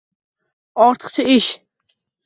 [0.85, 1.51] Ortiqcha ish